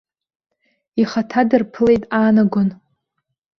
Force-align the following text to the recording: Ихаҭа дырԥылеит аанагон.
Ихаҭа 1.01 1.41
дырԥылеит 1.49 2.03
аанагон. 2.17 2.69